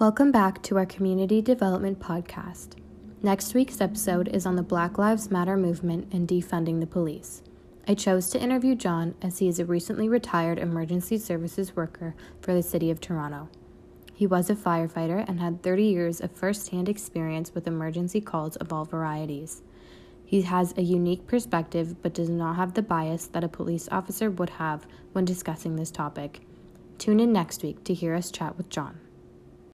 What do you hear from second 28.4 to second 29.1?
with John.